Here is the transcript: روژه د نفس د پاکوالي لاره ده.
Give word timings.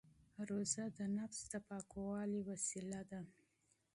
روژه 0.49 0.85
د 0.97 0.99
نفس 1.17 1.39
د 1.51 1.53
پاکوالي 1.67 2.41
لاره 2.91 3.03
ده. 3.09 3.21